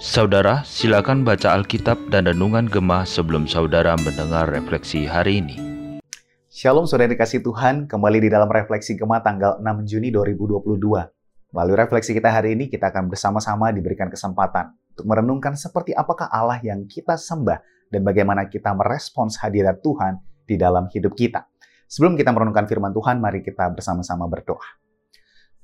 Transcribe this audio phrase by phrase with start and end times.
[0.00, 5.56] Saudara, silakan baca Alkitab dan Renungan Gemah sebelum saudara mendengar refleksi hari ini.
[6.48, 11.52] Shalom saudara dikasih Tuhan, kembali di dalam refleksi Gemah tanggal 6 Juni 2022.
[11.52, 16.64] Melalui refleksi kita hari ini, kita akan bersama-sama diberikan kesempatan untuk merenungkan seperti apakah Allah
[16.64, 20.16] yang kita sembah dan bagaimana kita merespons hadirat Tuhan
[20.48, 21.44] di dalam hidup kita.
[21.84, 24.87] Sebelum kita merenungkan firman Tuhan, mari kita bersama-sama berdoa.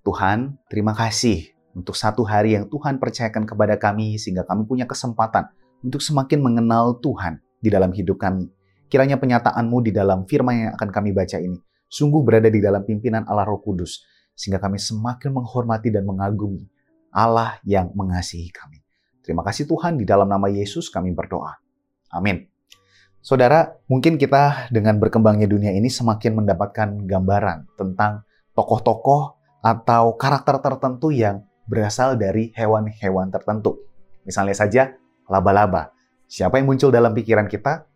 [0.00, 5.52] Tuhan, terima kasih untuk satu hari yang Tuhan percayakan kepada kami sehingga kami punya kesempatan
[5.84, 8.48] untuk semakin mengenal Tuhan di dalam hidup kami.
[8.88, 13.26] Kiranya penyataan-Mu di dalam firman yang akan kami baca ini sungguh berada di dalam pimpinan
[13.26, 14.00] Allah Roh Kudus
[14.32, 16.64] sehingga kami semakin menghormati dan mengagumi
[17.12, 18.80] Allah yang mengasihi kami.
[19.20, 21.60] Terima kasih Tuhan, di dalam nama Yesus kami berdoa.
[22.08, 22.48] Amin.
[23.20, 28.24] Saudara, mungkin kita dengan berkembangnya dunia ini semakin mendapatkan gambaran tentang
[28.56, 33.78] tokoh-tokoh atau karakter tertentu yang berasal dari hewan-hewan tertentu.
[34.24, 34.82] Misalnya saja
[35.30, 35.94] laba-laba.
[36.26, 37.86] Siapa yang muncul dalam pikiran kita?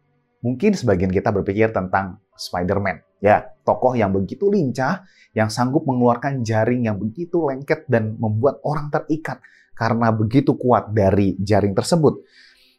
[0.44, 3.00] Mungkin sebagian kita berpikir tentang Spider-Man.
[3.24, 8.92] Ya, tokoh yang begitu lincah, yang sanggup mengeluarkan jaring yang begitu lengket dan membuat orang
[8.92, 9.40] terikat
[9.74, 12.22] karena begitu kuat dari jaring tersebut.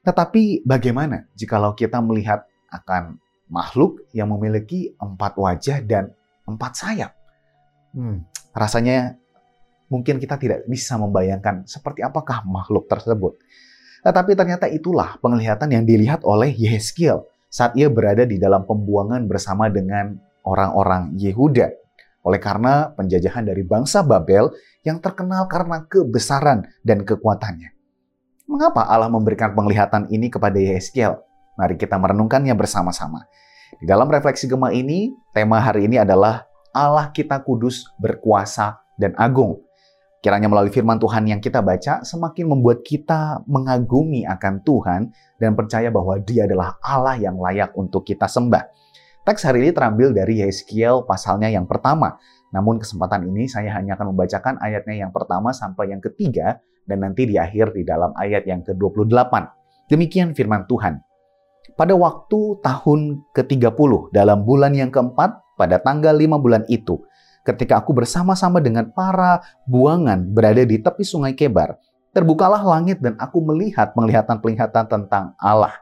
[0.05, 3.17] Tetapi bagaimana jikalau kita melihat akan
[3.49, 6.13] makhluk yang memiliki empat wajah dan
[6.45, 7.11] empat sayap?
[7.95, 9.19] Hmm, rasanya
[9.91, 13.37] mungkin kita tidak bisa membayangkan seperti apakah makhluk tersebut.
[14.01, 19.67] Tetapi ternyata itulah penglihatan yang dilihat oleh Yehezkiel saat ia berada di dalam pembuangan bersama
[19.67, 21.73] dengan orang-orang Yehuda.
[22.25, 24.49] Oleh karena penjajahan dari bangsa Babel
[24.81, 27.73] yang terkenal karena kebesaran dan kekuatannya.
[28.45, 31.17] Mengapa Allah memberikan penglihatan ini kepada Yehezkiel?
[31.57, 33.25] Mari kita merenungkannya bersama-sama.
[33.81, 36.45] Di dalam refleksi Gema ini, tema hari ini adalah
[36.75, 39.63] Allah kita kudus, berkuasa, dan agung.
[40.19, 45.87] Kiranya melalui firman Tuhan yang kita baca semakin membuat kita mengagumi akan Tuhan dan percaya
[45.93, 48.65] bahwa Dia adalah Allah yang layak untuk kita sembah.
[49.23, 52.17] Teks hari ini terambil dari Yeskiel pasalnya yang pertama.
[52.51, 56.57] Namun kesempatan ini saya hanya akan membacakan ayatnya yang pertama sampai yang ketiga
[56.89, 59.33] dan nanti di akhir di dalam ayat yang ke-28.
[59.93, 61.05] Demikian firman Tuhan.
[61.77, 67.01] Pada waktu tahun ke-30 dalam bulan yang keempat pada tanggal 5 bulan itu,
[67.45, 69.39] ketika aku bersama-sama dengan para
[69.69, 71.79] buangan berada di tepi sungai Kebar,
[72.15, 75.75] terbukalah langit dan aku melihat penglihatan-penglihatan tentang Allah.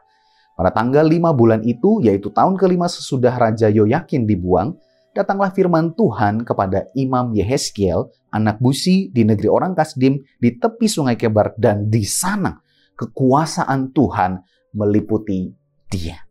[0.54, 4.78] Pada tanggal lima bulan itu, yaitu tahun kelima sesudah Raja Yoyakin dibuang,
[5.14, 11.18] datanglah firman Tuhan kepada Imam Yehezkiel, anak Busi di negeri orang Kasdim di tepi sungai
[11.18, 12.54] Kebar dan di sana
[12.94, 14.38] kekuasaan Tuhan
[14.74, 15.50] meliputi
[15.90, 16.23] dia.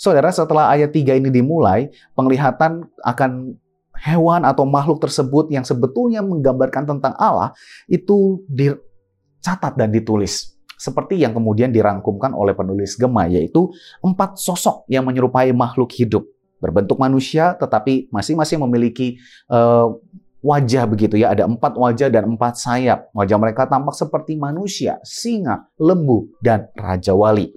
[0.00, 3.52] Saudara, setelah ayat 3 ini dimulai, penglihatan akan
[4.00, 7.52] hewan atau makhluk tersebut yang sebetulnya menggambarkan tentang Allah
[7.84, 10.56] itu dicatat dan ditulis.
[10.80, 13.68] Seperti yang kemudian dirangkumkan oleh penulis Gema, yaitu
[14.00, 16.24] empat sosok yang menyerupai makhluk hidup.
[16.64, 19.20] Berbentuk manusia, tetapi masing-masing memiliki
[19.52, 19.92] uh,
[20.40, 21.36] wajah begitu ya.
[21.36, 23.12] Ada empat wajah dan empat sayap.
[23.12, 27.52] Wajah mereka tampak seperti manusia, singa, lembu, dan raja wali.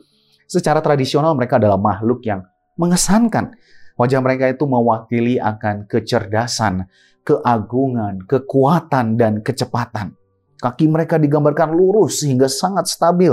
[0.45, 2.43] Secara tradisional mereka adalah makhluk yang
[2.77, 3.53] mengesankan
[3.93, 6.89] Wajah mereka itu mewakili akan kecerdasan,
[7.21, 10.17] keagungan, kekuatan, dan kecepatan.
[10.57, 13.29] Kaki mereka digambarkan lurus sehingga sangat stabil.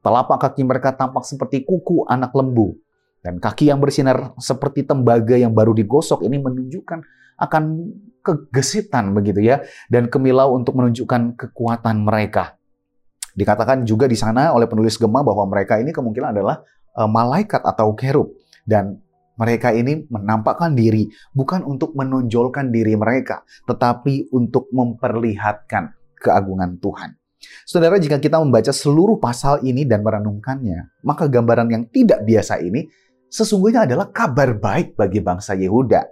[0.00, 2.72] Telapak kaki mereka tampak seperti kuku anak lembu.
[3.20, 7.02] Dan kaki yang bersinar seperti tembaga yang baru digosok ini menunjukkan
[7.38, 7.62] akan
[8.22, 12.57] kegesitan begitu ya dan kemilau untuk menunjukkan kekuatan mereka.
[13.38, 16.58] Dikatakan juga di sana oleh penulis Gema bahwa mereka ini kemungkinan adalah
[16.98, 18.34] uh, malaikat atau kerub
[18.66, 18.98] dan
[19.38, 27.14] mereka ini menampakkan diri bukan untuk menonjolkan diri mereka, tetapi untuk memperlihatkan keagungan Tuhan.
[27.62, 32.90] Saudara, jika kita membaca seluruh pasal ini dan merenungkannya, maka gambaran yang tidak biasa ini
[33.30, 36.02] sesungguhnya adalah kabar baik bagi bangsa Yehuda.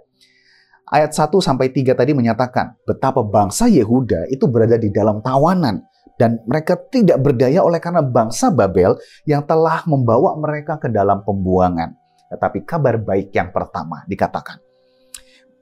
[0.87, 5.83] Ayat 1 sampai 3 tadi menyatakan betapa bangsa Yehuda itu berada di dalam tawanan
[6.17, 11.93] dan mereka tidak berdaya oleh karena bangsa Babel yang telah membawa mereka ke dalam pembuangan.
[12.27, 14.59] Tetapi kabar baik yang pertama dikatakan,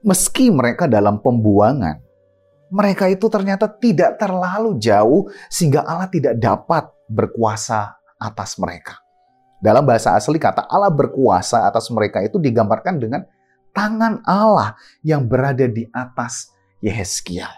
[0.02, 2.02] meski mereka dalam pembuangan,
[2.72, 8.98] mereka itu ternyata tidak terlalu jauh sehingga Allah tidak dapat berkuasa atas mereka.
[9.62, 13.22] Dalam bahasa asli kata Allah berkuasa atas mereka itu digambarkan dengan
[13.72, 14.74] tangan Allah
[15.04, 16.50] yang berada di atas
[16.84, 17.48] Yehezkiel.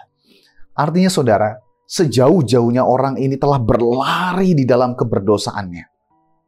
[0.79, 5.85] Artinya saudara, sejauh-jauhnya orang ini telah berlari di dalam keberdosaannya.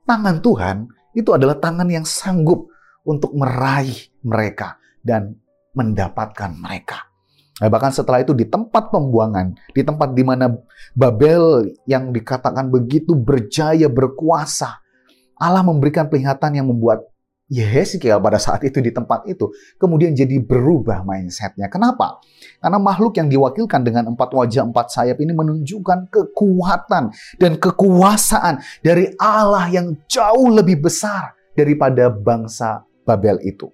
[0.04, 0.76] Tangan Tuhan
[1.16, 2.68] itu adalah tangan yang sanggup
[3.08, 5.40] untuk meraih mereka dan
[5.72, 7.08] mendapatkan mereka.
[7.60, 10.48] Nah, bahkan setelah itu di tempat pembuangan, di tempat di mana
[10.96, 14.80] Babel yang dikatakan begitu berjaya, berkuasa,
[15.36, 17.09] Allah memberikan penglihatan yang membuat
[17.50, 21.66] Yeskiel pada saat itu di tempat itu kemudian jadi berubah mindsetnya.
[21.66, 22.22] Kenapa?
[22.62, 27.10] Karena makhluk yang diwakilkan dengan empat wajah, empat sayap ini menunjukkan kekuatan
[27.42, 33.66] dan kekuasaan dari Allah yang jauh lebih besar daripada bangsa Babel itu.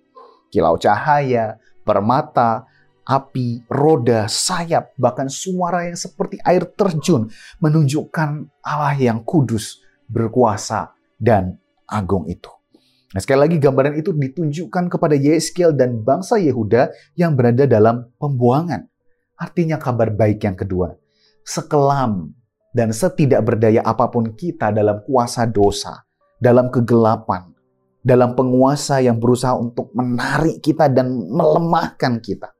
[0.48, 2.64] Kilau cahaya, permata,
[3.04, 7.28] api, roda, sayap, bahkan suara yang seperti air terjun
[7.60, 12.55] menunjukkan Allah yang kudus, berkuasa, dan agung itu.
[13.14, 18.90] Nah, sekali lagi gambaran itu ditunjukkan kepada Yeskiel dan bangsa Yehuda yang berada dalam pembuangan.
[19.38, 20.96] Artinya kabar baik yang kedua.
[21.46, 22.34] Sekelam
[22.74, 26.02] dan setidak berdaya apa pun kita dalam kuasa dosa,
[26.42, 27.54] dalam kegelapan,
[28.02, 32.54] dalam penguasa yang berusaha untuk menarik kita dan melemahkan kita.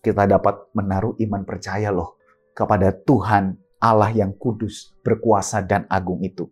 [0.00, 2.16] Kita dapat menaruh iman percaya loh
[2.56, 6.48] kepada Tuhan Allah yang kudus, berkuasa, dan agung itu.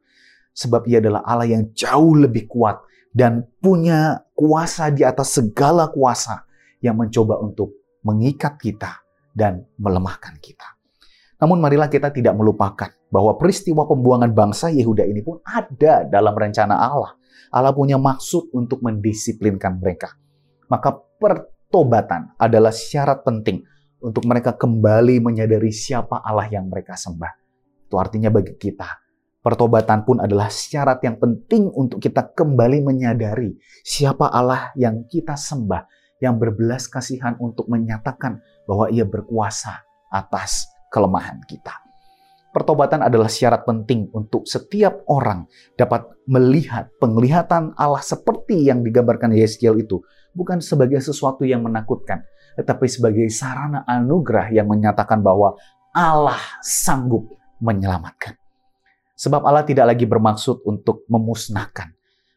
[0.58, 2.82] Sebab ia adalah Allah yang jauh lebih kuat
[3.14, 6.42] dan punya kuasa di atas segala kuasa
[6.82, 10.66] yang mencoba untuk mengikat kita dan melemahkan kita.
[11.38, 16.74] Namun marilah kita tidak melupakan bahwa peristiwa pembuangan bangsa Yehuda ini pun ada dalam rencana
[16.74, 17.14] Allah.
[17.54, 20.18] Allah punya maksud untuk mendisiplinkan mereka.
[20.66, 23.62] Maka pertobatan adalah syarat penting
[24.02, 27.32] untuk mereka kembali menyadari siapa Allah yang mereka sembah.
[27.88, 29.07] Itu artinya bagi kita,
[29.48, 35.88] Pertobatan pun adalah syarat yang penting untuk kita kembali menyadari siapa Allah yang kita sembah,
[36.20, 41.72] yang berbelas kasihan untuk menyatakan bahwa ia berkuasa atas kelemahan kita.
[42.52, 45.48] Pertobatan adalah syarat penting untuk setiap orang
[45.80, 50.04] dapat melihat penglihatan Allah seperti yang digambarkan Yeskiel itu,
[50.36, 52.20] bukan sebagai sesuatu yang menakutkan,
[52.60, 55.56] tetapi sebagai sarana anugerah yang menyatakan bahwa
[55.96, 57.32] Allah sanggup
[57.64, 58.47] menyelamatkan.
[59.18, 61.90] Sebab Allah tidak lagi bermaksud untuk memusnahkan,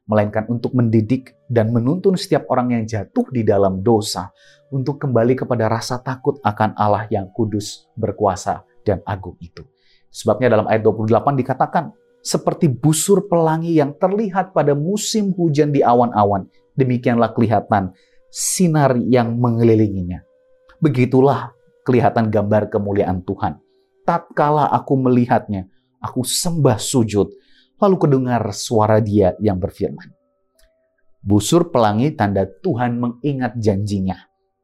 [0.09, 4.33] melainkan untuk mendidik dan menuntun setiap orang yang jatuh di dalam dosa
[4.73, 9.61] untuk kembali kepada rasa takut akan Allah yang kudus, berkuasa, dan agung itu.
[10.09, 11.93] Sebabnya dalam ayat 28 dikatakan,
[12.25, 17.93] seperti busur pelangi yang terlihat pada musim hujan di awan-awan, demikianlah kelihatan
[18.33, 20.25] sinar yang mengelilinginya.
[20.81, 21.53] Begitulah
[21.85, 23.61] kelihatan gambar kemuliaan Tuhan.
[24.01, 25.69] Tatkala aku melihatnya,
[26.01, 27.30] Aku sembah sujud,
[27.77, 30.09] lalu kedengar suara dia yang berfirman.
[31.21, 34.18] Busur pelangi tanda Tuhan mengingat janjinya,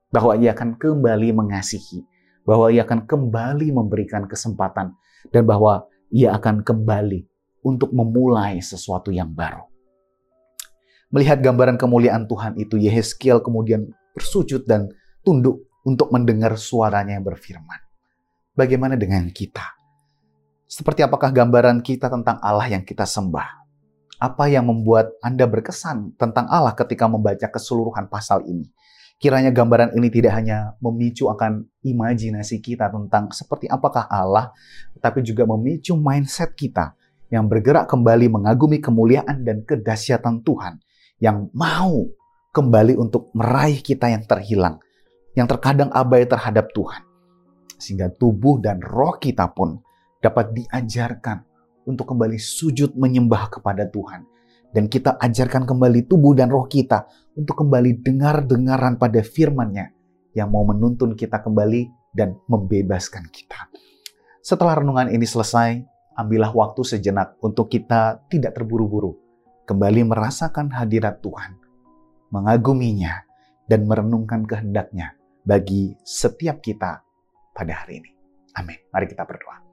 [0.10, 2.02] bahwa ia akan kembali mengasihi,
[2.42, 4.98] bahwa ia akan kembali memberikan kesempatan,
[5.30, 7.30] dan bahwa ia akan kembali
[7.62, 9.70] untuk memulai sesuatu yang baru.
[11.14, 14.90] Melihat gambaran kemuliaan Tuhan itu, Yehezkiel kemudian bersujud dan
[15.22, 17.80] tunduk untuk mendengar suaranya yang berfirman.
[18.58, 19.77] Bagaimana dengan kita?
[20.68, 23.64] Seperti apakah gambaran kita tentang Allah yang kita sembah?
[24.20, 28.68] Apa yang membuat Anda berkesan tentang Allah ketika membaca keseluruhan pasal ini?
[29.16, 34.52] Kiranya gambaran ini tidak hanya memicu akan imajinasi kita tentang seperti apakah Allah,
[35.00, 37.00] tapi juga memicu mindset kita
[37.32, 40.84] yang bergerak kembali mengagumi kemuliaan dan kedahsyatan Tuhan
[41.24, 42.12] yang mau
[42.52, 44.84] kembali untuk meraih kita yang terhilang,
[45.32, 47.08] yang terkadang abai terhadap Tuhan.
[47.80, 49.87] Sehingga tubuh dan roh kita pun
[50.28, 51.48] dapat diajarkan
[51.88, 54.28] untuk kembali sujud menyembah kepada Tuhan.
[54.68, 57.08] Dan kita ajarkan kembali tubuh dan roh kita
[57.40, 59.96] untuk kembali dengar-dengaran pada firman-Nya
[60.36, 63.72] yang mau menuntun kita kembali dan membebaskan kita.
[64.44, 65.82] Setelah renungan ini selesai,
[66.20, 69.16] ambillah waktu sejenak untuk kita tidak terburu-buru,
[69.66, 71.56] kembali merasakan hadirat Tuhan,
[72.30, 73.24] mengaguminya,
[73.68, 77.04] dan merenungkan kehendaknya bagi setiap kita
[77.56, 78.12] pada hari ini.
[78.56, 78.80] Amin.
[78.92, 79.67] Mari kita berdoa.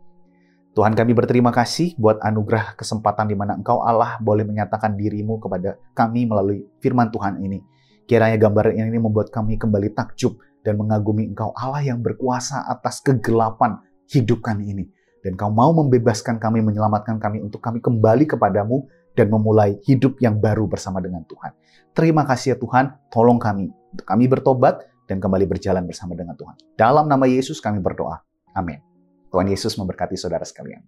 [0.75, 5.79] Tuhan kami berterima kasih buat anugerah kesempatan di mana Engkau Allah boleh menyatakan dirimu kepada
[5.95, 7.63] kami melalui firman Tuhan ini.
[8.11, 10.35] Kiranya gambaran ini membuat kami kembali takjub
[10.67, 13.79] dan mengagumi Engkau Allah yang berkuasa atas kegelapan
[14.11, 14.85] hidup kami ini.
[15.23, 20.37] Dan Kau mau membebaskan kami, menyelamatkan kami untuk kami kembali kepadamu dan memulai hidup yang
[20.43, 21.55] baru bersama dengan Tuhan.
[21.95, 23.71] Terima kasih ya Tuhan, tolong kami
[24.03, 26.59] kami bertobat dan kembali berjalan bersama dengan Tuhan.
[26.75, 28.21] Dalam nama Yesus kami berdoa.
[28.59, 28.94] Amin.
[29.35, 30.87] Tuhan Yesus memberkati saudara sekalian.